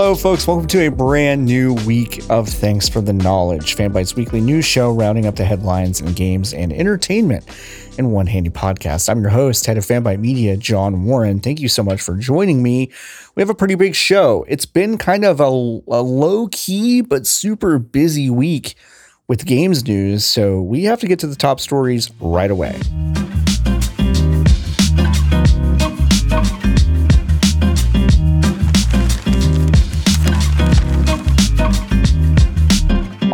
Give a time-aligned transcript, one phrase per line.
[0.00, 0.46] Hello, folks.
[0.46, 4.92] Welcome to a brand new week of Thanks for the Knowledge, Fanbyte's weekly news show
[4.92, 7.44] rounding up the headlines and games and entertainment
[7.98, 9.08] in one handy podcast.
[9.08, 11.40] I'm your host, head of Fanbyte Media, John Warren.
[11.40, 12.92] Thank you so much for joining me.
[13.34, 14.46] We have a pretty big show.
[14.46, 18.76] It's been kind of a, a low key but super busy week
[19.26, 22.80] with games news, so we have to get to the top stories right away.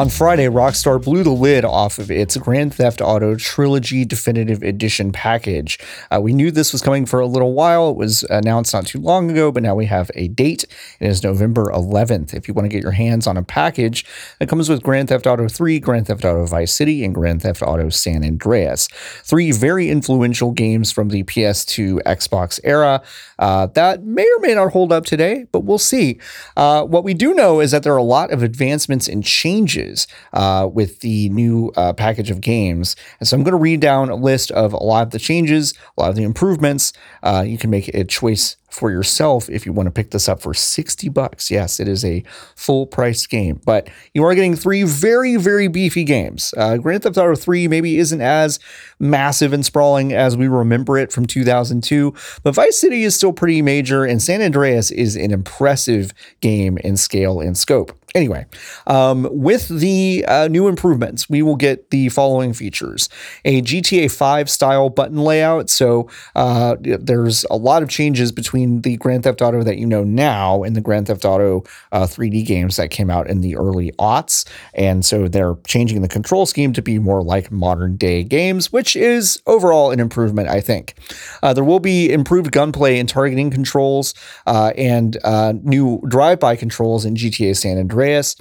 [0.04, 5.12] On Friday, Rockstar blew the lid off of its Grand Theft Auto Trilogy Definitive Edition
[5.12, 5.78] package.
[6.10, 7.88] Uh, we knew this was coming for a little while.
[7.88, 10.64] It was announced not too long ago, but now we have a date.
[11.00, 12.34] It is November 11th.
[12.34, 14.04] If you want to get your hands on a package
[14.40, 17.62] that comes with Grand Theft Auto 3, Grand Theft Auto Vice City, and Grand Theft
[17.62, 18.88] Auto San Andreas.
[19.22, 23.02] Three very influential games from the PS2 Xbox era
[23.38, 26.18] uh, that may or may not hold up today, but we'll see.
[26.58, 29.93] Uh, what we do know is that there are a lot of advancements and changes
[30.32, 32.96] uh, with the new uh, package of games.
[33.18, 35.74] And so I'm going to read down a list of a lot of the changes,
[35.96, 36.92] a lot of the improvements.
[37.22, 40.42] Uh, you can make a choice for yourself if you want to pick this up
[40.42, 41.50] for 60 bucks.
[41.50, 42.24] Yes, it is a
[42.56, 46.52] full price game, but you are getting three very, very beefy games.
[46.56, 48.58] Uh, Grand Theft Auto 3 maybe isn't as
[48.98, 52.12] massive and sprawling as we remember it from 2002,
[52.42, 56.96] but Vice City is still pretty major, and San Andreas is an impressive game in
[56.96, 57.96] scale and scope.
[58.14, 58.46] Anyway,
[58.86, 63.08] um, with the uh, new improvements, we will get the following features
[63.44, 65.68] a GTA 5 style button layout.
[65.68, 70.04] So uh, there's a lot of changes between the Grand Theft Auto that you know
[70.04, 73.92] now and the Grand Theft Auto uh, 3D games that came out in the early
[73.92, 74.46] aughts.
[74.74, 78.96] And so they're changing the control scheme to be more like modern day games, which
[78.96, 80.94] is overall an improvement, I think.
[81.42, 84.14] Uh, there will be improved gunplay and targeting controls
[84.46, 88.36] uh, and uh, new drive by controls in GTA San Andreas.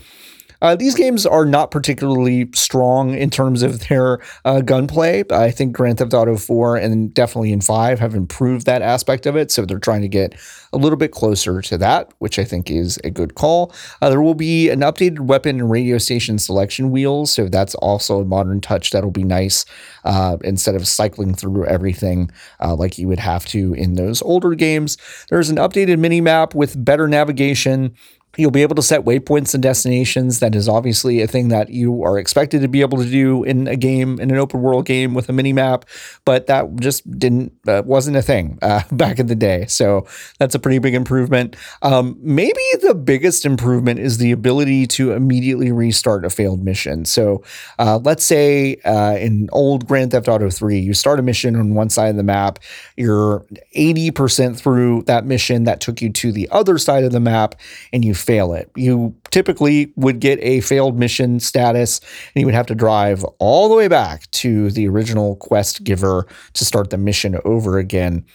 [0.64, 5.22] Uh, these games are not particularly strong in terms of their uh, gunplay.
[5.30, 9.36] I think Grand Theft Auto 4 and definitely in 5 have improved that aspect of
[9.36, 9.52] it.
[9.52, 10.40] So they're trying to get
[10.72, 13.76] a little bit closer to that, which I think is a good call.
[14.02, 17.34] Uh, there will be an updated weapon and radio station selection wheels.
[17.34, 19.66] So that's also a modern touch that'll be nice
[20.06, 22.32] uh, instead of cycling through everything
[22.62, 24.98] uh, like you would have to in those older games.
[25.30, 27.96] There's an updated mini map with better navigation
[28.36, 30.40] You'll be able to set waypoints and destinations.
[30.40, 33.68] That is obviously a thing that you are expected to be able to do in
[33.68, 35.86] a game, in an open world game with a mini map,
[36.26, 39.66] but that just didn't, uh, wasn't a thing uh, back in the day.
[39.68, 40.08] So
[40.40, 41.56] that's a pretty big improvement.
[41.84, 47.06] Um, maybe the biggest improvement is the ability to immediately restart a failed mission.
[47.06, 47.44] So
[47.78, 51.76] uh, let's say uh, in old Grand Theft Auto 3, you start a mission on
[51.76, 52.60] one side of the map,
[52.98, 53.46] you're
[53.76, 57.56] 80% through that mission that took you to the other side of the map,
[57.92, 58.72] and you fail it.
[58.76, 62.00] You typically would get a failed mission status
[62.34, 66.26] and you would have to drive all the way back to the original quest giver
[66.54, 68.26] to start the mission over again.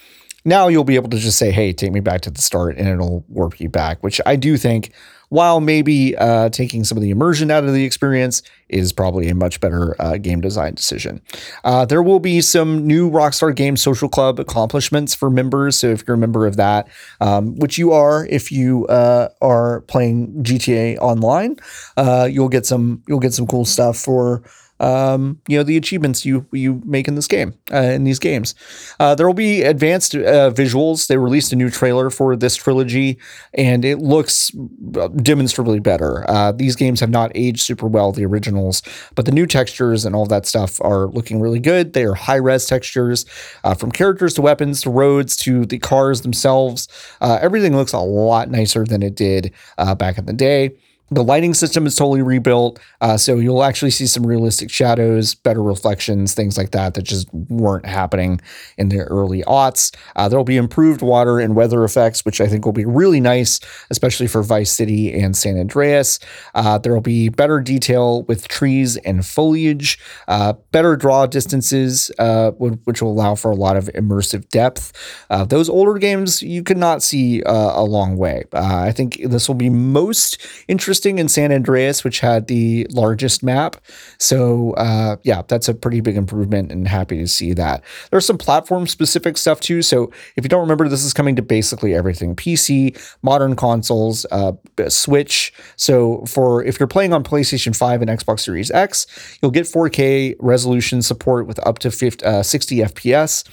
[0.44, 2.88] Now you'll be able to just say, hey, take me back to the start and
[2.88, 4.92] it'll warp you back, which I do think
[5.28, 9.34] while maybe uh, taking some of the immersion out of the experience is probably a
[9.34, 11.20] much better uh, game design decision.
[11.64, 15.76] Uh, there will be some new Rockstar Games Social Club accomplishments for members.
[15.76, 16.88] So if you're a member of that,
[17.20, 21.56] um, which you are, if you uh, are playing GTA Online,
[21.96, 24.42] uh, you'll get some you'll get some cool stuff for
[24.80, 28.54] um, you know the achievements you you make in this game uh, in these games.
[29.00, 31.08] Uh, there will be advanced uh, visuals.
[31.08, 33.18] They released a new trailer for this trilogy,
[33.54, 34.52] and it looks
[34.96, 36.28] uh, demonstrably better.
[36.30, 38.24] Uh, these games have not aged super well, the
[38.58, 38.82] originals,
[39.14, 41.92] but the new textures and all that stuff are looking really good.
[41.92, 43.24] They are high res textures,
[43.64, 46.88] uh, from characters to weapons to roads to the cars themselves.
[47.20, 49.52] everything looks a lot nicer than it did
[49.98, 50.72] back in the day.
[51.10, 55.62] The lighting system is totally rebuilt, uh, so you'll actually see some realistic shadows, better
[55.62, 58.42] reflections, things like that that just weren't happening
[58.76, 59.94] in the early aughts.
[60.16, 63.58] Uh, there'll be improved water and weather effects, which I think will be really nice,
[63.88, 66.18] especially for Vice City and San Andreas.
[66.54, 73.00] Uh, there'll be better detail with trees and foliage, uh, better draw distances, uh, which
[73.00, 74.92] will allow for a lot of immersive depth.
[75.30, 78.44] Uh, those older games you could not see a long way.
[78.52, 80.38] I think this will be most
[80.68, 83.76] interesting interesting in San Andreas, which had the largest map.
[84.18, 87.84] So uh, yeah, that's a pretty big improvement, and happy to see that.
[88.10, 89.82] There's some platform specific stuff too.
[89.82, 94.52] So if you don't remember, this is coming to basically everything: PC, modern consoles, uh,
[94.88, 95.52] Switch.
[95.76, 99.06] So for if you're playing on PlayStation 5 and Xbox Series X,
[99.40, 103.44] you'll get 4K resolution support with up to 50, uh, 60 FPS.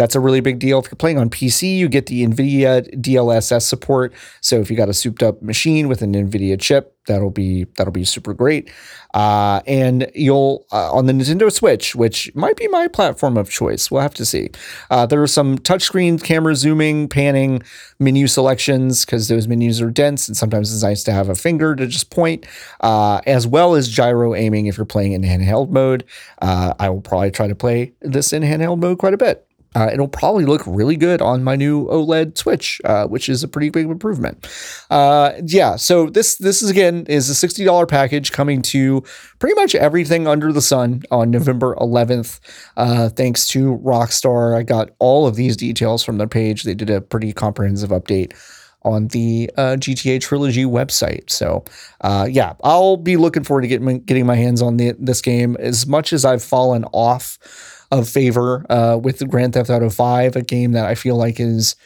[0.00, 0.78] That's a really big deal.
[0.78, 4.14] If you're playing on PC, you get the NVIDIA DLSS support.
[4.40, 7.92] So if you got a souped up machine with an NVIDIA chip, that'll be that'll
[7.92, 8.70] be super great.
[9.12, 13.90] Uh, and you'll uh, on the Nintendo Switch, which might be my platform of choice.
[13.90, 14.48] We'll have to see.
[14.88, 17.62] Uh, there are some touchscreen camera zooming, panning,
[17.98, 21.76] menu selections because those menus are dense, and sometimes it's nice to have a finger
[21.76, 22.46] to just point,
[22.80, 26.06] uh, as well as gyro aiming if you're playing in handheld mode.
[26.40, 29.46] Uh, I will probably try to play this in handheld mode quite a bit.
[29.74, 33.48] Uh, it'll probably look really good on my new OLED Switch, uh, which is a
[33.48, 34.48] pretty big improvement.
[34.90, 39.02] Uh, yeah, so this this is again is a sixty dollar package coming to
[39.38, 42.40] pretty much everything under the sun on November eleventh.
[42.76, 46.64] Uh, thanks to Rockstar, I got all of these details from their page.
[46.64, 48.32] They did a pretty comprehensive update
[48.82, 51.28] on the uh, GTA Trilogy website.
[51.30, 51.64] So,
[52.00, 55.56] uh, yeah, I'll be looking forward to getting getting my hands on the, this game.
[55.60, 57.38] As much as I've fallen off
[57.90, 61.76] of favor uh, with Grand Theft Auto 5, a game that I feel like is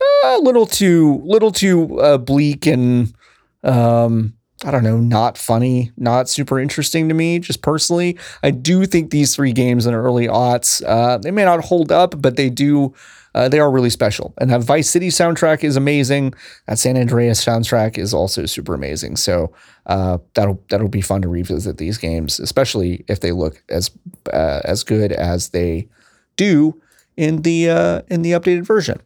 [0.00, 3.14] uh, a little too little too uh, bleak and
[3.62, 4.34] um,
[4.64, 8.18] I don't know, not funny, not super interesting to me, just personally.
[8.42, 12.20] I do think these three games in early aughts, uh, they may not hold up,
[12.20, 12.94] but they do
[13.36, 14.32] uh, they are really special.
[14.38, 16.34] And that Vice City soundtrack is amazing.
[16.66, 19.16] That San Andreas soundtrack is also super amazing.
[19.16, 19.52] So
[19.84, 23.90] uh, that'll that'll be fun to revisit these games, especially if they look as
[24.32, 25.86] uh, as good as they
[26.36, 26.80] do
[27.18, 29.02] in the uh, in the updated version.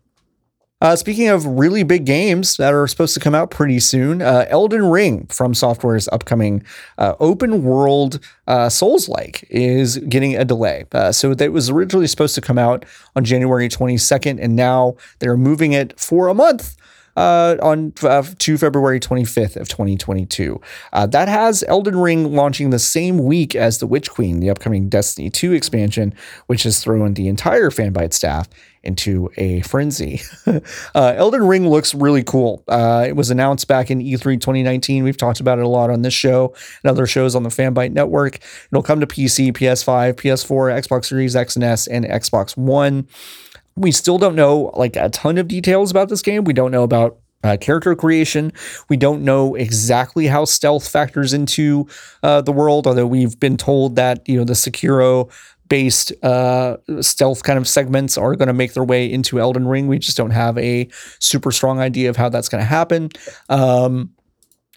[0.80, 4.46] Uh, speaking of really big games that are supposed to come out pretty soon, uh,
[4.48, 6.62] Elden Ring FromSoftware's upcoming
[6.96, 10.86] uh, open world uh, Souls like is getting a delay.
[10.92, 15.36] Uh, so that was originally supposed to come out on January 22nd, and now they're
[15.36, 16.76] moving it for a month
[17.16, 20.60] uh, on to February 25th of 2022.
[20.92, 24.88] Uh, that has Elden Ring launching the same week as The Witch Queen, the upcoming
[24.88, 26.14] Destiny 2 expansion,
[26.46, 28.48] which has thrown the entire Fanbyte staff
[28.82, 30.20] into a frenzy.
[30.46, 30.60] uh,
[30.94, 32.64] Elden Ring looks really cool.
[32.66, 35.04] Uh, it was announced back in E3 2019.
[35.04, 37.92] We've talked about it a lot on this show and other shows on the Fanbyte
[37.92, 38.38] network.
[38.72, 43.06] It'll come to PC, PS5, PS4, Xbox Series X and S, and Xbox One
[43.76, 46.44] we still don't know like a ton of details about this game.
[46.44, 48.52] We don't know about uh, character creation.
[48.88, 51.88] We don't know exactly how stealth factors into
[52.22, 55.30] uh, the world, although we've been told that you know the Sekiro
[55.70, 59.86] based uh, stealth kind of segments are going to make their way into Elden Ring.
[59.86, 60.88] We just don't have a
[61.20, 63.08] super strong idea of how that's going to happen.
[63.48, 64.10] Um,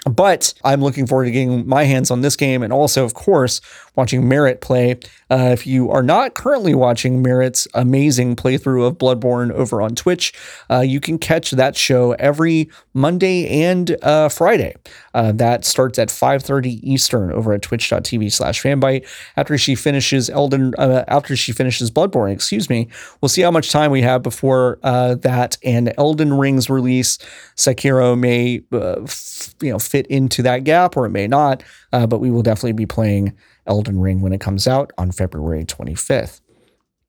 [0.06, 3.62] but I'm looking forward to getting my hands on this game and also, of course,
[3.96, 5.00] watching Merritt play.
[5.32, 10.34] Uh, if you are not currently watching Merritt's amazing playthrough of Bloodborne over on Twitch,
[10.70, 14.76] uh, you can catch that show every Monday and uh, Friday.
[15.14, 19.06] Uh, that starts at 5:30 Eastern over at Twitch.tv/fanbyte.
[19.38, 22.88] After she finishes Elden, uh, after she finishes Bloodborne, excuse me,
[23.22, 27.18] we'll see how much time we have before uh, that and Elden Ring's release.
[27.56, 32.32] Sekiro may, f- you know, fit into that gap or it may not, but we
[32.32, 33.34] will definitely be playing.
[33.66, 36.42] Elden Ring when it comes out on February 25th.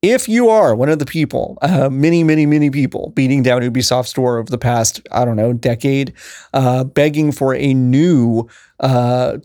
[0.07, 4.07] If you are one of the people, uh, many, many, many people beating down Ubisoft
[4.07, 6.13] Store over the past, I don't know, decade,
[6.53, 8.47] uh, begging for a new
[8.81, 9.39] uh,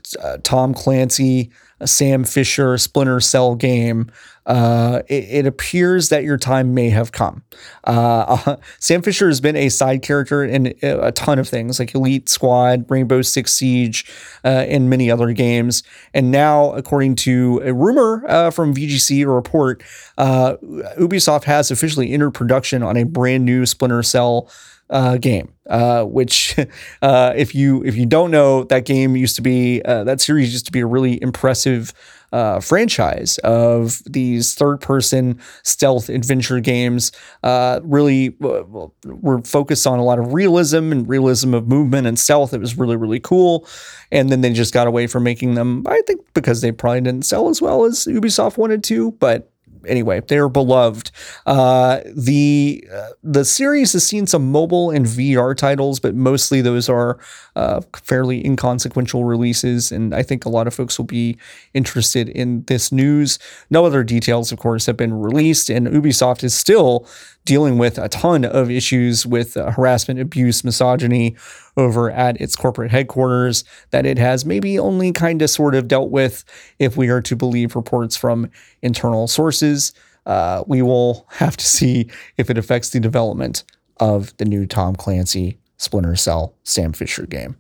[0.44, 1.50] Tom Clancy,
[1.86, 4.12] Sam Fisher, Splinter Cell game,
[4.46, 7.44] uh, it, it, appears that your time may have come.
[7.84, 12.28] Uh, Sam Fisher has been a side character in a ton of things like Elite
[12.28, 14.12] Squad, Rainbow Six Siege,
[14.44, 15.84] uh, and many other games.
[16.16, 19.84] And now, according to a rumor uh, from VGC, a report,
[20.18, 20.56] uh,
[20.98, 24.50] Ubisoft has officially entered production on a brand new Splinter Cell
[24.90, 25.54] uh, game.
[25.70, 26.56] Uh, which,
[27.02, 30.52] uh, if you if you don't know, that game used to be uh, that series
[30.52, 31.94] used to be a really impressive
[32.32, 37.12] uh, franchise of these third person stealth adventure games.
[37.44, 42.54] Uh, really were focused on a lot of realism and realism of movement and stealth.
[42.54, 43.68] It was really, really cool.
[44.12, 47.26] And then they just got away from making them, I think, because they probably didn't
[47.26, 49.12] sell as well as Ubisoft wanted to.
[49.14, 49.52] But
[49.86, 51.12] anyway, they're beloved.
[51.46, 56.90] Uh, the uh, the series has seen some mobile and VR titles, but mostly those
[56.90, 57.20] are
[57.56, 59.92] uh, fairly inconsequential releases.
[59.92, 61.38] And I think a lot of folks will be
[61.74, 63.40] interested in this news.
[63.70, 67.08] No other details, of course, have been released, and Ubisoft is still
[67.50, 71.36] dealing with a ton of issues with uh, harassment, abuse, misogyny
[71.78, 76.12] over at its corporate headquarters that it has maybe only kind of sort of dealt
[76.12, 76.46] with
[76.78, 78.48] if we are to believe reports from
[78.84, 79.94] internal sources.
[80.28, 83.64] Uh, we will have to see if it affects the development
[84.00, 87.59] of the new Tom Clancy Splinter Cell Sam Fisher game.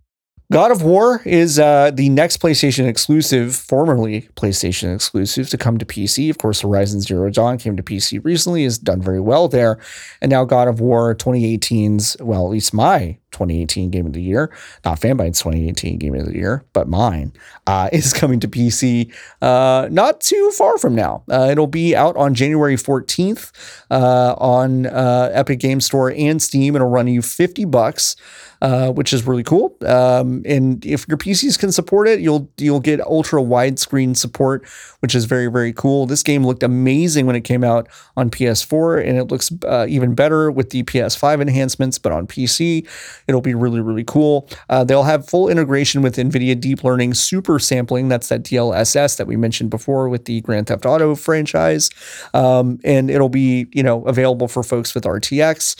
[0.51, 5.85] God of War is uh, the next PlayStation exclusive, formerly PlayStation exclusive, to come to
[5.85, 6.27] PC.
[6.31, 9.77] Of course, Horizon Zero Dawn came to PC recently, has done very well there.
[10.21, 14.51] And now God of War 2018's, well, at least my 2018 Game of the Year,
[14.85, 17.33] not Fanbyte's 2018 Game of the Year, but mine,
[17.67, 21.23] uh, is coming to PC uh, not too far from now.
[21.29, 23.51] Uh, it'll be out on January 14th
[23.91, 26.75] uh, on uh, Epic Game Store and Steam.
[26.75, 28.15] It'll run you 50 bucks.
[28.61, 29.73] Uh, which is really cool.
[29.85, 34.67] Um, and if your PCs can support it, you'll you'll get ultra widescreen support,
[34.99, 36.05] which is very very cool.
[36.05, 39.49] This game looked amazing when it came out on PS4, and it looks
[39.87, 41.97] even better with the PS5 enhancements.
[41.97, 42.85] But on PC,
[43.29, 44.49] It'll be really, really cool.
[44.69, 48.09] Uh, they'll have full integration with NVIDIA Deep Learning Super Sampling.
[48.09, 51.91] That's that DLSS that we mentioned before with the Grand Theft Auto franchise.
[52.33, 55.75] Um, and it'll be, you know, available for folks with RTX.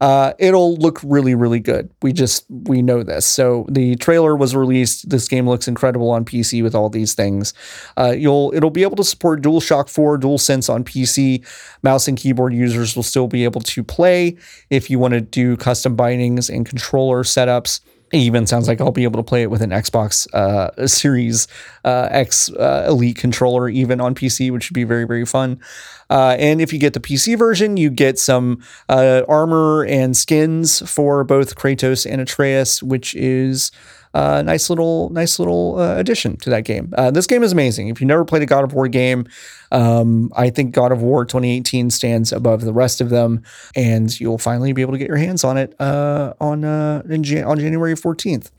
[0.00, 1.90] Uh, it'll look really, really good.
[2.00, 3.26] We just we know this.
[3.26, 5.10] So the trailer was released.
[5.10, 7.52] This game looks incredible on PC with all these things.
[7.98, 11.44] Uh, you'll it'll be able to support DualShock 4, DualSense on PC.
[11.82, 14.36] Mouse and keyboard users will still be able to play
[14.70, 17.80] if you want to do custom bindings and controller setups.
[18.12, 21.46] Even sounds like I'll be able to play it with an Xbox uh, Series
[21.84, 25.60] uh, X uh, Elite controller, even on PC, which would be very, very fun.
[26.08, 30.88] Uh, and if you get the PC version, you get some uh, armor and skins
[30.90, 33.70] for both Kratos and Atreus, which is
[34.14, 36.92] nice little nice little uh, addition to that game.
[36.96, 37.88] Uh, this game is amazing.
[37.88, 39.26] If you never played a God of War game,
[39.70, 43.42] um, I think God of War 2018 stands above the rest of them,
[43.76, 47.44] and you'll finally be able to get your hands on it uh, on uh, Jan-
[47.44, 48.50] on January 14th.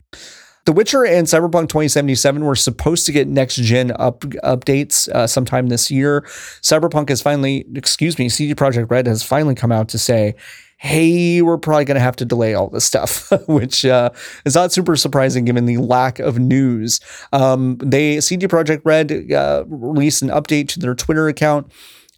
[0.64, 5.68] The Witcher and Cyberpunk 2077 were supposed to get next gen up updates uh, sometime
[5.68, 6.20] this year.
[6.62, 10.36] Cyberpunk has finally, excuse me, CD Projekt Red has finally come out to say,
[10.78, 14.10] hey, we're probably going to have to delay all this stuff, which uh,
[14.44, 17.00] is not super surprising given the lack of news.
[17.32, 21.72] Um, they CD Projekt Red uh, released an update to their Twitter account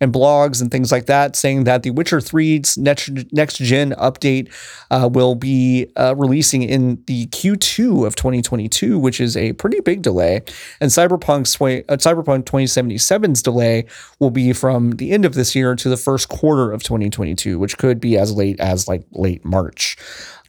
[0.05, 4.53] and blogs and things like that, saying that the Witcher 3's next, next gen update
[4.91, 10.03] uh, will be uh, releasing in the Q2 of 2022, which is a pretty big
[10.03, 10.43] delay.
[10.81, 13.87] And Cyberpunk's uh, Cyberpunk 2077's delay
[14.21, 17.79] will be from the end of this year to the first quarter of 2022, which
[17.79, 19.97] could be as late as like late March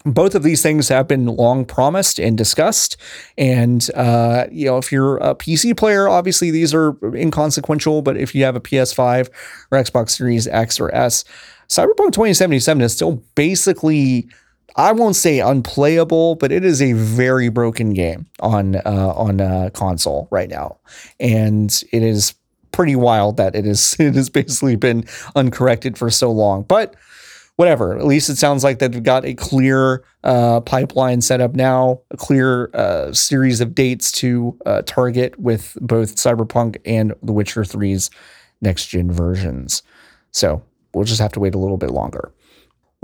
[0.06, 2.96] both of these things have been long promised and discussed.
[3.38, 8.04] And, uh, you know, if you're a PC player, obviously these are inconsequential.
[8.04, 9.30] But if you have a PS5
[9.72, 11.26] or Xbox Series X or S,
[11.68, 14.28] Cyberpunk 2077 is still basically.
[14.78, 19.70] I won't say unplayable, but it is a very broken game on uh, on uh,
[19.74, 20.80] console right now,
[21.18, 22.34] and it is
[22.74, 26.64] pretty wild that it is it has basically been uncorrected for so long.
[26.64, 26.96] But
[27.56, 27.98] whatever.
[27.98, 32.18] At least it sounds like they've got a clear uh, pipeline set up now, a
[32.18, 38.10] clear uh, series of dates to uh, target with both Cyberpunk and The Witcher 3's
[38.62, 39.84] next gen versions.
[40.32, 42.32] So we'll just have to wait a little bit longer.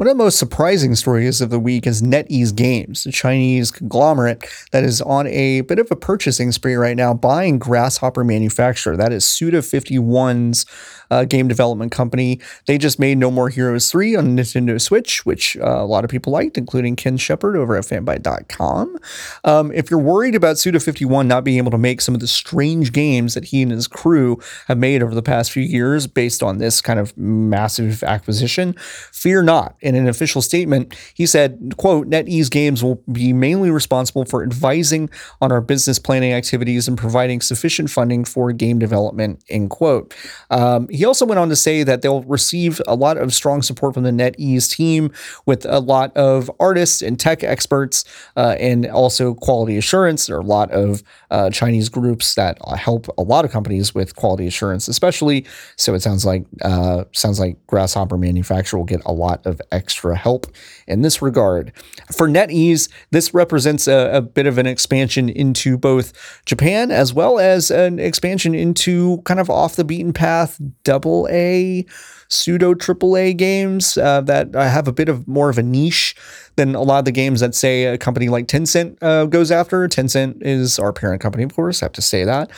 [0.01, 4.45] One of the most surprising stories of the week is NetEase Games, the Chinese conglomerate
[4.71, 8.97] that is on a bit of a purchasing spree right now, buying Grasshopper Manufacture.
[8.97, 10.65] That is Suda51's
[11.11, 12.39] uh, game development company.
[12.65, 16.09] They just made No More Heroes 3 on Nintendo Switch, which uh, a lot of
[16.09, 18.97] people liked, including Ken Shepard over at fanbyte.com.
[19.43, 22.93] Um, if you're worried about Suda51 not being able to make some of the strange
[22.93, 26.57] games that he and his crew have made over the past few years based on
[26.57, 28.73] this kind of massive acquisition,
[29.11, 34.25] fear not In an official statement, he said, quote, NetEase Games will be mainly responsible
[34.25, 35.09] for advising
[35.41, 40.13] on our business planning activities and providing sufficient funding for game development, end quote.
[40.49, 43.95] Um, he also went on to say that they'll receive a lot of strong support
[43.95, 45.11] from the NetEase team
[45.47, 48.05] with a lot of artists and tech experts
[48.37, 50.27] uh, and also quality assurance.
[50.27, 54.15] There are a lot of uh, Chinese groups that help a lot of companies with
[54.15, 55.43] quality assurance, especially.
[55.75, 60.15] So it sounds like uh, sounds like Grasshopper Manufacture will get a lot of extra
[60.15, 60.45] help
[60.87, 61.73] in this regard.
[62.15, 66.13] For NetEase, this represents a, a bit of an expansion into both
[66.45, 71.85] Japan as well as an expansion into kind of off the beaten path double A
[72.27, 76.15] pseudo triple A games uh, that have a bit of more of a niche
[76.61, 79.87] than a lot of the games that say a company like Tencent uh, goes after.
[79.87, 81.81] Tencent is our parent company, of course.
[81.81, 82.51] I have to say that.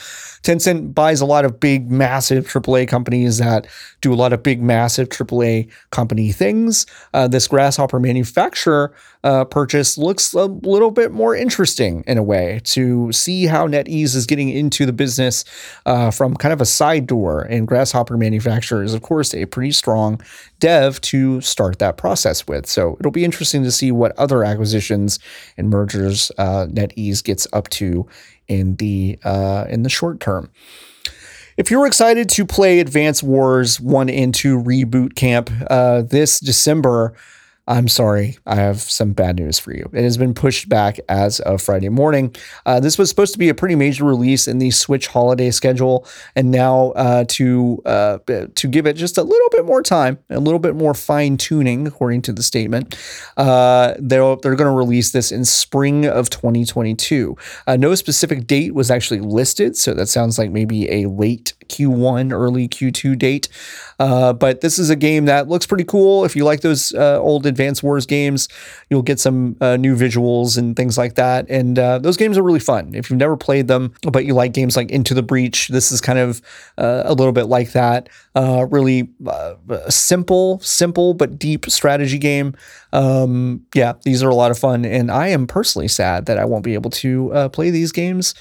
[0.44, 3.66] Tencent buys a lot of big, massive AAA companies that
[4.02, 6.84] do a lot of big, massive AAA company things.
[7.14, 8.94] Uh, this Grasshopper manufacturer
[9.24, 14.14] uh, purchase looks a little bit more interesting in a way to see how NetEase
[14.14, 15.46] is getting into the business
[15.86, 17.40] uh, from kind of a side door.
[17.40, 20.20] And Grasshopper manufacturer is, of course, a pretty strong
[20.60, 22.66] dev to start that process with.
[22.66, 25.18] So it'll be interesting to see what other acquisitions
[25.56, 28.06] and mergers uh, NetEase gets up to
[28.48, 30.50] in the uh, in the short term.
[31.56, 37.14] If you're excited to play Advance Wars 1 and 2 Reboot Camp uh, this December,
[37.66, 39.88] I'm sorry, I have some bad news for you.
[39.94, 42.34] It has been pushed back as of Friday morning.
[42.66, 46.06] Uh, this was supposed to be a pretty major release in the Switch holiday schedule,
[46.36, 50.40] and now uh, to uh, to give it just a little bit more time, a
[50.40, 52.98] little bit more fine tuning, according to the statement,
[53.38, 57.34] uh, they're they're going to release this in spring of 2022.
[57.66, 62.30] Uh, no specific date was actually listed, so that sounds like maybe a late Q1,
[62.30, 63.48] early Q2 date.
[63.98, 66.26] Uh, but this is a game that looks pretty cool.
[66.26, 68.48] If you like those old Advance Wars games,
[68.90, 71.48] you'll get some uh, new visuals and things like that.
[71.48, 72.94] And uh, those games are really fun.
[72.94, 76.00] If you've never played them, but you like games like Into the Breach, this is
[76.00, 76.42] kind of
[76.76, 78.08] uh, a little bit like that.
[78.34, 79.08] Uh, really
[79.88, 82.54] simple, simple but deep strategy game.
[82.92, 84.84] Um, yeah, these are a lot of fun.
[84.84, 88.34] And I am personally sad that I won't be able to play these games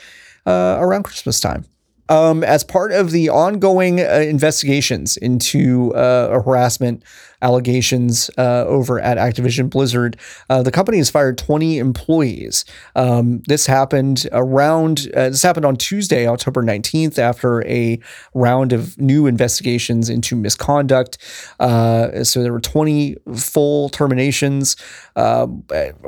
[0.45, 1.65] around Christmas time.
[2.09, 7.01] Um, as part of the ongoing uh, investigations into uh, harassment
[7.43, 10.17] allegations uh, over at Activision Blizzard.
[10.49, 12.65] Uh, the company has fired 20 employees.
[12.95, 17.99] Um, this happened around, uh, this happened on Tuesday, October 19th, after a
[18.33, 21.17] round of new investigations into misconduct.
[21.59, 24.77] Uh, so there were 20 full terminations.
[25.15, 25.63] Um,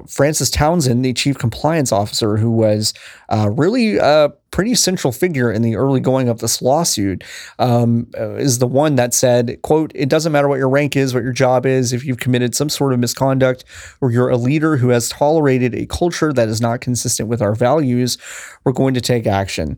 [0.07, 2.93] Frances Townsend, the chief compliance officer, who was
[3.29, 7.25] uh, really a pretty central figure in the early going of this lawsuit,
[7.59, 11.24] um, is the one that said, quote, it doesn't matter what your rank is, what
[11.25, 13.65] your job is, if you've committed some sort of misconduct,
[13.99, 17.55] or you're a leader who has tolerated a culture that is not consistent with our
[17.55, 18.17] values,
[18.63, 19.77] we're going to take action.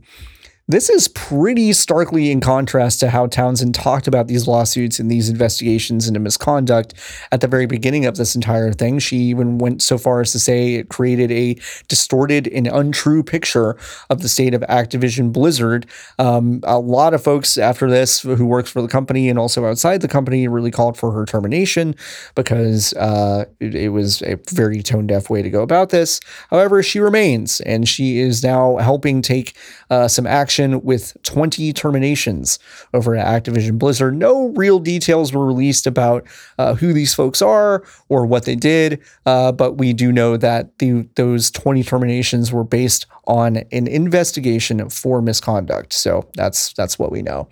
[0.69, 5.29] This is pretty starkly in contrast to how Townsend talked about these lawsuits and these
[5.29, 6.93] investigations into misconduct
[7.31, 8.99] at the very beginning of this entire thing.
[8.99, 11.55] She even went so far as to say it created a
[11.87, 13.77] distorted and untrue picture
[14.09, 15.85] of the state of Activision Blizzard.
[16.19, 20.01] Um, a lot of folks after this who works for the company and also outside
[20.01, 21.95] the company really called for her termination
[22.35, 26.19] because uh, it, it was a very tone deaf way to go about this.
[26.49, 29.55] However, she remains and she is now helping take
[29.89, 32.59] uh, some action with 20 terminations
[32.93, 34.15] over at Activision Blizzard.
[34.15, 36.25] No real details were released about
[36.57, 40.77] uh, who these folks are or what they did, uh, but we do know that
[40.79, 45.93] the those 20 terminations were based on an investigation for misconduct.
[45.93, 47.47] So that's that's what we know.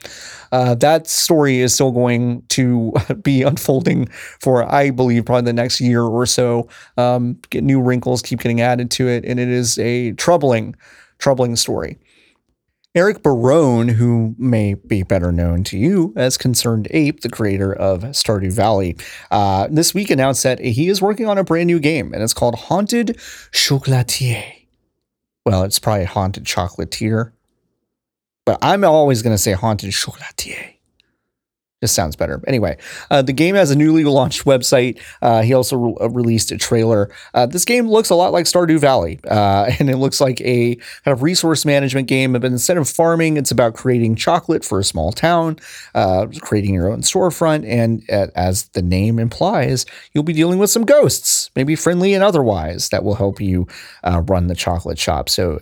[0.52, 4.08] Uh, that story is still going to be unfolding
[4.40, 6.68] for, I believe, probably the next year or so.
[6.98, 10.76] Um, get new wrinkles keep getting added to it, and it is a troubling,
[11.20, 11.98] troubling story.
[12.96, 18.54] Eric Barone, who may be better known to you as ConcernedApe, the creator of Stardew
[18.54, 18.96] Valley,
[19.32, 22.34] uh, this week announced that he is working on a brand new game, and it's
[22.34, 23.18] called Haunted
[23.52, 24.46] Chocolatier.
[25.46, 27.34] Well, it's probably Haunted Chocolatier,
[28.46, 30.75] but I'm always going to say Haunted Chocolatier.
[31.86, 32.42] Just sounds better.
[32.48, 32.80] Anyway,
[33.12, 35.00] uh, the game has a newly launched website.
[35.22, 37.12] Uh, he also re- uh, released a trailer.
[37.36, 40.74] Uh, this game looks a lot like Stardew Valley, uh, and it looks like a
[40.74, 42.34] kind of resource management game.
[42.34, 45.60] But instead of farming, it's about creating chocolate for a small town,
[45.94, 50.86] uh, creating your own storefront, and as the name implies, you'll be dealing with some
[50.86, 53.68] ghosts, maybe friendly and otherwise, that will help you
[54.04, 55.30] run the chocolate shop.
[55.30, 55.62] So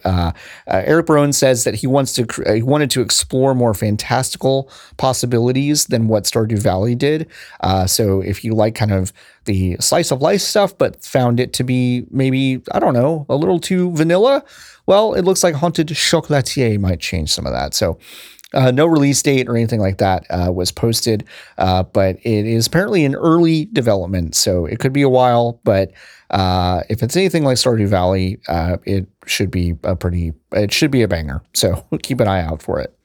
[0.67, 6.07] Eric Barone says that he wants to he wanted to explore more fantastical possibilities than
[6.13, 7.27] what Stardew Valley did.
[7.59, 9.11] Uh, so if you like kind of
[9.45, 13.35] the slice of life stuff, but found it to be maybe, I don't know, a
[13.35, 14.43] little too vanilla,
[14.85, 17.73] well, it looks like Haunted Chocolatier might change some of that.
[17.73, 17.97] So
[18.53, 21.25] uh, no release date or anything like that uh, was posted,
[21.57, 24.35] uh, but it is apparently in early development.
[24.35, 25.91] So it could be a while, but
[26.29, 30.91] uh, if it's anything like Stardew Valley, uh, it should be a pretty, it should
[30.91, 31.41] be a banger.
[31.53, 32.95] So keep an eye out for it.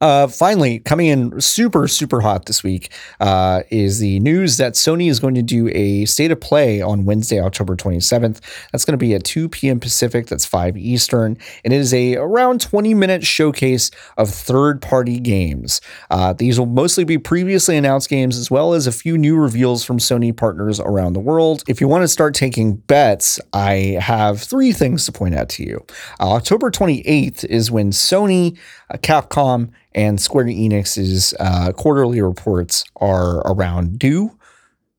[0.00, 5.08] Uh, finally, coming in super, super hot this week uh, is the news that Sony
[5.08, 8.40] is going to do a state of play on Wednesday, October 27th.
[8.72, 9.80] That's going to be at 2 p.m.
[9.80, 11.38] Pacific, that's 5 Eastern.
[11.64, 15.80] And it is a around 20 minute showcase of third party games.
[16.10, 19.84] Uh, these will mostly be previously announced games as well as a few new reveals
[19.84, 21.62] from Sony partners around the world.
[21.68, 25.64] If you want to start taking bets, I have three things to point out to
[25.64, 25.84] you.
[26.20, 28.58] Uh, October 28th is when Sony,
[28.90, 34.36] uh, Capcom, and Square Enix's uh, quarterly reports are around due.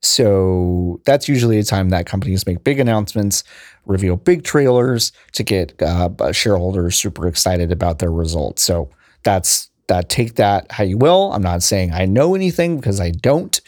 [0.02, 3.42] So that's usually a time that companies make big announcements,
[3.86, 8.62] reveal big trailers to get uh, shareholders super excited about their results.
[8.62, 8.90] So
[9.24, 10.08] that's that.
[10.08, 11.32] Take that how you will.
[11.32, 13.60] I'm not saying I know anything because I don't,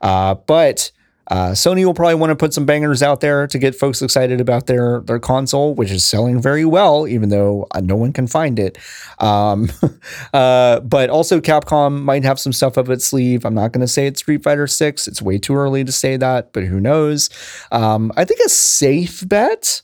[0.00, 0.90] uh, but
[1.28, 4.40] uh, Sony will probably want to put some bangers out there to get folks excited
[4.40, 8.26] about their their console, which is selling very well, even though uh, no one can
[8.26, 8.76] find it.
[9.18, 9.70] Um,
[10.34, 13.44] uh, but also, Capcom might have some stuff up its sleeve.
[13.44, 15.06] I'm not going to say it's Street Fighter Six.
[15.06, 17.30] It's way too early to say that, but who knows?
[17.70, 19.82] Um, I think a safe bet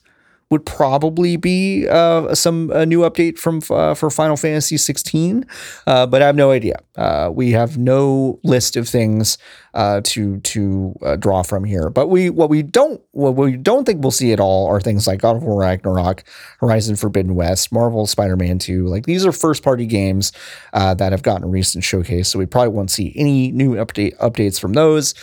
[0.49, 5.45] would probably be uh, some a new update from uh, for Final Fantasy 16,
[5.85, 6.79] uh, but I have no idea.
[6.97, 9.37] Uh, we have no list of things
[9.75, 11.89] uh, to to uh, draw from here.
[11.89, 15.05] But we what we don't what we don't think we'll see at all are things
[15.05, 16.23] like God of War Ragnarok,
[16.59, 18.87] Horizon Forbidden West, Marvel Spider-Man 2.
[18.87, 20.31] Like these are first party games
[20.73, 24.59] that have gotten a recent showcase, so we probably won't see any new update updates
[24.59, 25.13] from those.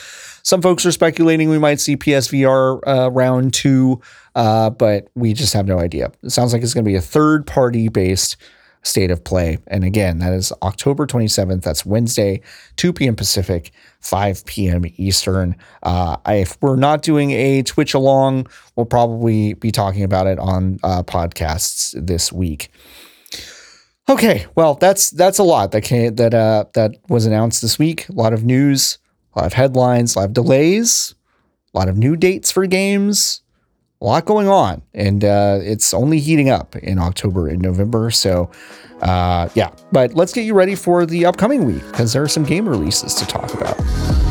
[0.46, 4.00] Some folks are speculating we might see PSVR round two.
[4.36, 6.12] Uh, but we just have no idea.
[6.22, 8.36] It sounds like it's going to be a third party based
[8.82, 9.58] state of play.
[9.66, 11.62] And again, that is October 27th.
[11.62, 12.42] That's Wednesday,
[12.76, 13.16] 2 p.m.
[13.16, 14.84] Pacific, 5 p.m.
[14.98, 15.56] Eastern.
[15.82, 20.78] Uh, if we're not doing a Twitch along, we'll probably be talking about it on
[20.84, 22.70] uh, podcasts this week.
[24.08, 28.08] Okay, well, that's that's a lot that came, that uh, that was announced this week.
[28.08, 28.98] A lot of news,
[29.36, 31.14] a lot of headlines, a lot of delays,
[31.72, 33.42] a lot of new dates for games
[34.00, 38.10] a lot going on, and uh, it's only heating up in October and November.
[38.10, 38.50] So,
[39.00, 42.44] uh, yeah, but let's get you ready for the upcoming week because there are some
[42.44, 44.25] game releases to talk about.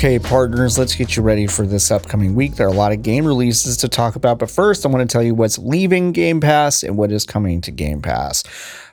[0.00, 2.54] Okay, partners, let's get you ready for this upcoming week.
[2.54, 5.12] There are a lot of game releases to talk about, but first, I want to
[5.12, 8.42] tell you what's leaving Game Pass and what is coming to Game Pass.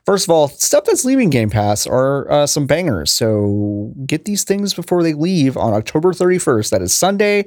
[0.06, 3.10] First of all, stuff that's leaving Game Pass are uh, some bangers.
[3.10, 6.72] So get these things before they leave on October 31st.
[6.72, 7.46] That is Sunday,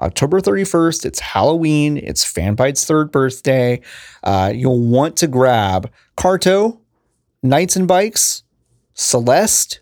[0.00, 1.04] October 31st.
[1.04, 1.98] It's Halloween.
[1.98, 3.82] It's Fanbyte's third birthday.
[4.22, 6.78] Uh, you'll want to grab Carto,
[7.42, 8.42] Knights and Bikes,
[8.94, 9.80] Celeste,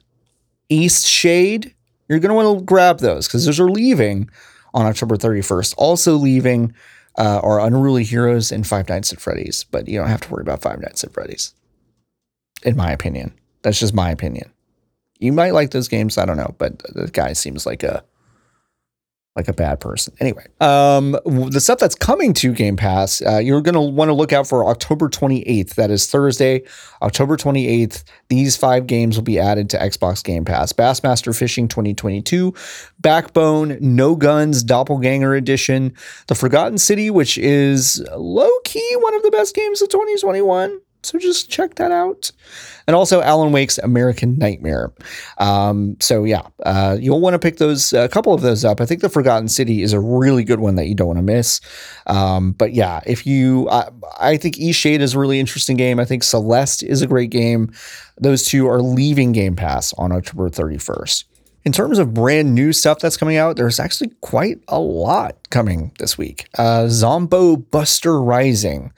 [0.69, 1.75] Eastshade.
[2.11, 4.29] You're going to want to grab those because those are leaving
[4.75, 5.75] on October 31st.
[5.79, 6.75] Also leaving
[7.17, 10.43] uh, are Unruly Heroes and Five Nights at Freddy's, but you don't have to worry
[10.43, 11.55] about Five Nights at Freddy's
[12.63, 13.33] in my opinion.
[13.63, 14.53] That's just my opinion.
[15.19, 18.05] You might like those games, I don't know, but the guy seems like a
[19.37, 20.13] like a bad person.
[20.19, 24.13] Anyway, um, the stuff that's coming to Game Pass, uh, you're going to want to
[24.13, 25.75] look out for October 28th.
[25.77, 26.65] That is Thursday,
[27.01, 28.03] October 28th.
[28.29, 32.53] These five games will be added to Xbox Game Pass Bassmaster Fishing 2022,
[32.99, 35.95] Backbone, Nongunz, Doppelganger Edition,
[36.27, 40.81] The Forgotten City, which is low key one of the best games of 2021.
[41.03, 42.31] So just check that out.
[42.87, 44.93] And also Alan Wake's American Nightmare.
[45.39, 48.81] Um, so yeah, uh, you'll want to pick those, a couple of those up.
[48.81, 51.23] I think The Forgotten City is a really good one that you don't want to
[51.23, 51.61] miss.
[52.07, 55.99] Um, but yeah, if you, uh, I think Eastshade is a really interesting game.
[55.99, 57.73] I think Celeste is a great game.
[58.19, 61.25] Those two are leaving Game Pass on October 31st.
[61.65, 65.93] In terms of brand new stuff that's coming out, there's actually quite a lot coming
[65.99, 66.49] this week.
[66.57, 68.93] Uh, Zombo Buster Rising.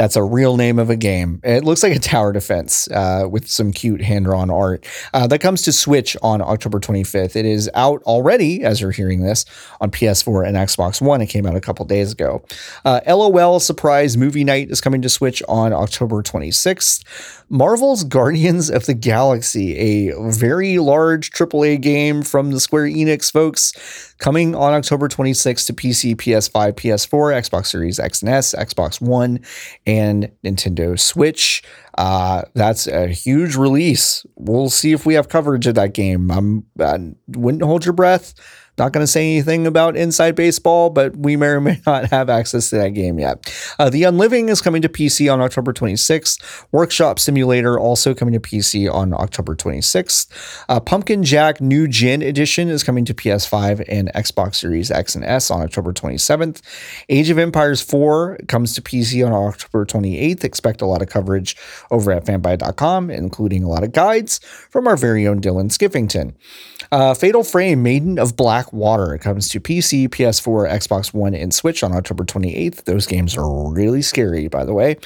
[0.00, 1.42] That's a real name of a game.
[1.44, 4.86] It looks like a tower defense uh, with some cute hand drawn art.
[5.12, 7.36] Uh, that comes to Switch on October 25th.
[7.36, 9.44] It is out already, as you're hearing this,
[9.78, 11.20] on PS4 and Xbox One.
[11.20, 12.42] It came out a couple days ago.
[12.82, 17.04] Uh, LOL Surprise Movie Night is coming to Switch on October 26th.
[17.50, 19.76] Marvel's Guardians of the Galaxy,
[20.08, 25.72] a very large AAA game from the Square Enix folks coming on October 26th to
[25.72, 29.40] PC, PS5, PS4, Xbox Series X and S, Xbox One,
[29.86, 31.62] and Nintendo Switch.
[31.98, 34.24] Uh, that's a huge release.
[34.36, 36.30] We'll see if we have coverage of that game.
[36.30, 38.34] I'm, I wouldn't hold your breath.
[38.78, 42.30] Not going to say anything about Inside Baseball, but we may or may not have
[42.30, 43.52] access to that game yet.
[43.78, 46.66] Uh, the Unliving is coming to PC on October 26th.
[46.72, 50.64] Workshop Simulator also coming to PC on October 26th.
[50.68, 55.24] Uh, Pumpkin Jack New Gen Edition is coming to PS5 and Xbox Series X and
[55.24, 56.62] S on October 27th.
[57.08, 60.44] Age of Empires 4 comes to PC on October 28th.
[60.44, 61.56] Expect a lot of coverage
[61.90, 64.38] over at fanbyte.com, including a lot of guides
[64.70, 66.34] from our very own Dylan Skiffington.
[66.92, 71.54] Uh, Fatal Frame Maiden of Black Water It comes to PC, PS4, Xbox One, and
[71.54, 72.84] Switch on October 28th.
[72.84, 74.96] Those games are really scary, by the way.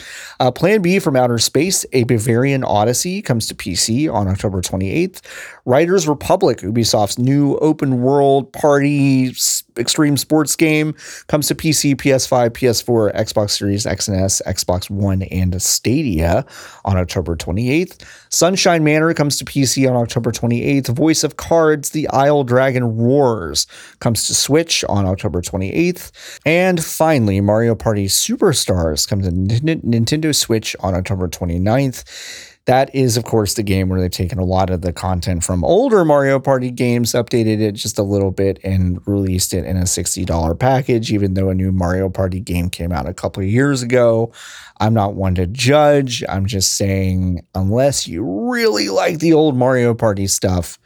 [0.41, 5.21] Uh, Plan B from Outer Space, A Bavarian Odyssey comes to PC on October 28th.
[5.67, 9.35] Riders Republic, Ubisoft's new open world party
[9.79, 10.95] extreme sports game,
[11.27, 16.45] comes to PC, PS5, PS4, Xbox Series X and S, Xbox One, and Stadia
[16.85, 18.03] on October 28th.
[18.29, 20.89] Sunshine Manor comes to PC on October 28th.
[20.89, 23.67] Voice of Cards, The Isle Dragon Roars
[24.01, 26.39] comes to Switch on October 28th.
[26.45, 32.51] And finally, Mario Party Superstars comes to Nintendo Switch on October 29th.
[32.67, 35.63] That is, of course, the game where they've taken a lot of the content from
[35.65, 39.83] older Mario Party games, updated it just a little bit, and released it in a
[39.83, 43.83] $60 package, even though a new Mario Party game came out a couple of years
[43.83, 44.33] ago.
[44.81, 46.25] I'm not one to judge.
[46.27, 50.79] I'm just saying, unless you really like the old Mario Party stuff,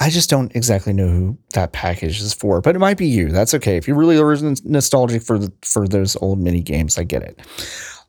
[0.00, 3.28] I just don't exactly know who that package is for, but it might be you.
[3.28, 3.76] That's okay.
[3.76, 7.38] If you really are nostalgic for the, for those old mini games, I get it.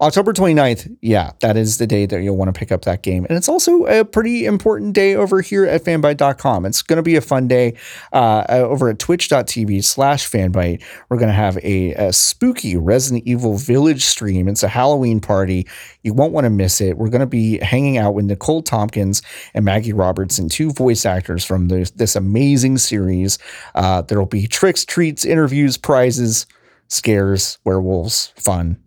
[0.04, 3.26] October 29th, yeah, that is the day that you'll want to pick up that game.
[3.30, 6.66] And it's also a pretty important day over here at fanbyte.com.
[6.66, 7.78] It's going to be a fun day
[8.12, 10.84] uh, over at twitch.tv slash fanbyte.
[11.08, 14.50] We're going to have a, a, spooky Resident Evil Village stream.
[14.50, 15.66] It's a Halloween party.
[16.04, 16.98] You won't want to miss it.
[16.98, 19.22] We're going to be hanging out with Nicole Tompkins
[19.54, 23.40] and Maggie Robertson, two voice actors from this, this amazing series.
[23.74, 26.46] Uh, there'll be tricks, treats, interviews, prizes,
[26.90, 28.84] scares, werewolves, fun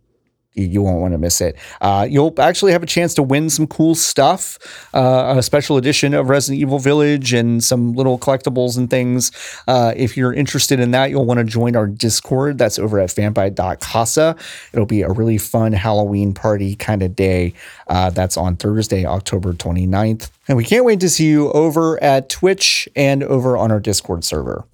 [0.56, 1.56] you, won't want to miss it.
[1.80, 4.58] Uh, you'll actually have a chance to win some cool stuff,
[4.94, 9.30] uh, a special edition of Resident Evil Village and some little collectibles and things.
[9.68, 12.58] Uh, if you're interested in that, you'll want to join our Discord.
[12.58, 14.36] That's over at fanbyte.casa.
[14.72, 17.52] It'll be a really fun Halloween party kind of day.
[17.86, 20.30] Uh, that's on Thursday, October 29th.
[20.48, 24.24] And we can't wait to see you over at Twitch and over on our Discord
[24.24, 24.64] server.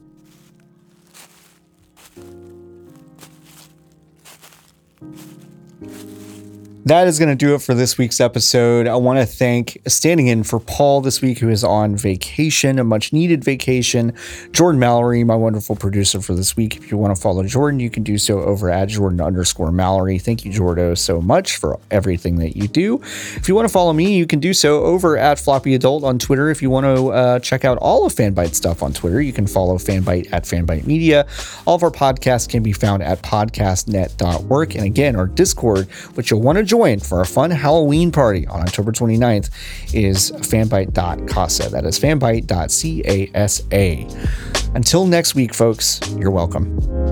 [6.84, 8.88] That is going to do it for this week's episode.
[8.88, 12.84] I want to thank standing in for Paul this week, who is on vacation, a
[12.84, 14.12] much needed vacation.
[14.50, 16.76] Jordan Mallory, my wonderful producer for this week.
[16.76, 20.18] If you want to follow Jordan, you can do so over at Jordan underscore Mallory.
[20.18, 23.00] Thank you, Jordo, so much for everything that you do.
[23.36, 26.18] If you want to follow me, you can do so over at Floppy Adult on
[26.18, 26.50] Twitter.
[26.50, 29.46] If you want to uh, check out all of Fanbyte stuff on Twitter, you can
[29.46, 31.28] follow Fanbyte at Fanbyte Media.
[31.64, 34.74] All of our podcasts can be found at podcastnet.work.
[34.74, 38.62] And again, our Discord, which you'll want to join for a fun Halloween party on
[38.62, 39.50] October 29th
[39.92, 41.68] is fanbyte.casa.
[41.68, 44.74] That is fanbyte.casa.
[44.74, 47.11] Until next week, folks, you're welcome.